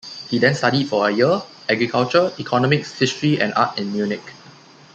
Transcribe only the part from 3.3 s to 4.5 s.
and art in Munich.